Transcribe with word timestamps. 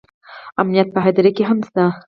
امنیت 0.61 0.87
په 0.95 0.99
هدیره 1.05 1.31
کې 1.35 1.43
هم 1.49 1.59
شته 1.67 1.83